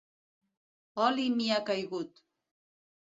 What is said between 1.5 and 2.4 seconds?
ha caigut!